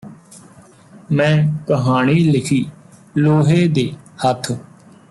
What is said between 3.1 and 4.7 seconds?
ਲੋਹੇ ਦੇ ਹੱਥ